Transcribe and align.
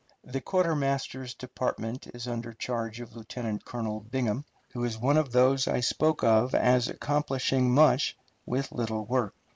The 0.23 0.41
quartermaster's 0.41 1.35
department 1.35 2.07
is 2.07 2.27
under 2.27 2.53
charge 2.53 2.99
of 3.01 3.15
Lieutenant 3.15 3.65
Colonel 3.65 3.99
Bingham, 3.99 4.45
who 4.73 4.83
is 4.83 4.97
one 4.97 5.15
of 5.15 5.31
those 5.31 5.67
I 5.67 5.81
spoke 5.81 6.23
of 6.23 6.55
as 6.55 6.87
accomplishing 6.87 7.71
much 7.71 8.17
with 8.43 8.71
little 8.71 9.05
work. 9.05 9.35